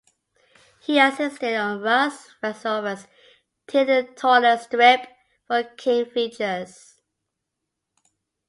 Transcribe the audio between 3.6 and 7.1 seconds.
"Tillie the Toiler" strip for King Features.